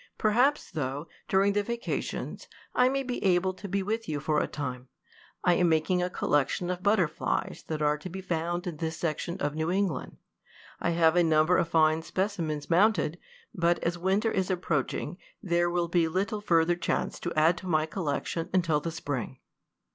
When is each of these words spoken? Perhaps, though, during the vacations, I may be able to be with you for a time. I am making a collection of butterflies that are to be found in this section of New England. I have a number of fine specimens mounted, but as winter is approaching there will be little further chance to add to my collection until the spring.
Perhaps, 0.17 0.71
though, 0.71 1.07
during 1.27 1.53
the 1.53 1.61
vacations, 1.61 2.47
I 2.73 2.89
may 2.89 3.03
be 3.03 3.23
able 3.23 3.53
to 3.53 3.67
be 3.67 3.83
with 3.83 4.09
you 4.09 4.19
for 4.19 4.39
a 4.41 4.47
time. 4.47 4.87
I 5.43 5.53
am 5.53 5.69
making 5.69 6.01
a 6.01 6.09
collection 6.09 6.71
of 6.71 6.81
butterflies 6.81 7.63
that 7.67 7.83
are 7.83 7.99
to 7.99 8.09
be 8.09 8.19
found 8.19 8.65
in 8.65 8.77
this 8.77 8.97
section 8.97 9.37
of 9.37 9.53
New 9.53 9.69
England. 9.69 10.17
I 10.79 10.89
have 10.89 11.15
a 11.15 11.21
number 11.23 11.55
of 11.55 11.69
fine 11.69 12.01
specimens 12.01 12.67
mounted, 12.67 13.19
but 13.53 13.77
as 13.83 13.95
winter 13.95 14.31
is 14.31 14.49
approaching 14.49 15.19
there 15.43 15.69
will 15.69 15.87
be 15.87 16.07
little 16.07 16.41
further 16.41 16.75
chance 16.75 17.19
to 17.19 17.33
add 17.35 17.55
to 17.59 17.67
my 17.67 17.85
collection 17.85 18.49
until 18.53 18.79
the 18.79 18.89
spring. 18.89 19.37